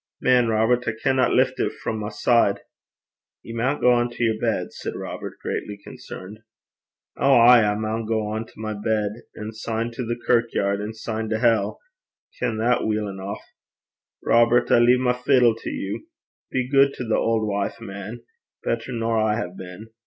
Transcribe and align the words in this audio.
Man, 0.19 0.47
Robert, 0.47 0.87
I 0.87 0.93
canna 0.93 1.29
lift 1.29 1.59
it 1.59 1.73
frae 1.73 1.93
my 1.93 2.09
side.' 2.09 2.61
'Ye 3.43 3.53
maun 3.53 3.79
gang 3.79 4.09
to 4.09 4.23
yer 4.23 4.33
bed,' 4.41 4.73
said 4.73 4.95
Robert, 4.95 5.37
greatly 5.39 5.77
concerned. 5.77 6.39
'Ow, 7.19 7.35
ay, 7.35 7.61
I 7.63 7.75
maun 7.75 8.07
gang 8.07 8.47
to 8.47 8.53
my 8.59 8.73
bed, 8.73 9.11
and 9.35 9.55
syne 9.55 9.91
to 9.91 10.03
the 10.03 10.19
kirkyaird, 10.27 10.81
and 10.81 10.95
syne 10.97 11.29
to 11.29 11.37
hell, 11.37 11.79
I 11.83 12.35
ken 12.39 12.57
that 12.57 12.83
weel 12.87 13.07
eneuch. 13.07 13.41
Robert, 14.23 14.71
I 14.71 14.79
lea 14.79 14.97
my 14.97 15.13
fiddle 15.13 15.53
to 15.55 15.69
you. 15.69 16.07
Be 16.51 16.67
guid 16.67 16.95
to 16.95 17.03
the 17.03 17.17
auld 17.19 17.47
wife, 17.47 17.79
man 17.79 18.23
better 18.63 18.91
nor 18.91 19.19
I 19.19 19.35
hae 19.37 19.53
been. 19.55 19.89